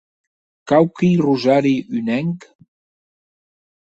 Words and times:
Quauqui 0.69 1.09
rosari 1.25 1.75
unenc? 1.97 2.39